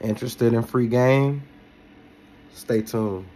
Interested 0.00 0.52
in 0.52 0.62
free 0.62 0.86
game? 0.86 1.42
Stay 2.54 2.82
tuned. 2.82 3.26